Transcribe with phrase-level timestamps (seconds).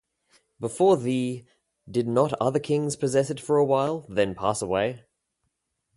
[0.59, 1.45] Before thee,
[1.87, 5.03] did not other kings possess it for a while, then pass away?